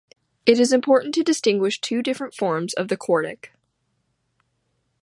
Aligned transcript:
It 0.47 0.59
is 0.59 0.73
important 0.73 1.13
to 1.13 1.23
distinguish 1.23 1.79
two 1.79 2.01
different 2.01 2.33
forms 2.33 2.73
of 2.73 2.87
the 2.87 2.97
quartic. 2.97 3.53